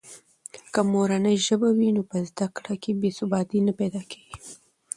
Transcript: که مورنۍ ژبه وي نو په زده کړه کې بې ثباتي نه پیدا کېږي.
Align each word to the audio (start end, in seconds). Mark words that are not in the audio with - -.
که 0.73 0.81
مورنۍ 0.91 1.35
ژبه 1.47 1.69
وي 1.77 1.89
نو 1.95 2.01
په 2.09 2.17
زده 2.29 2.47
کړه 2.55 2.73
کې 2.81 2.91
بې 2.99 3.09
ثباتي 3.17 3.59
نه 3.67 3.73
پیدا 3.79 4.01
کېږي. 4.11 4.35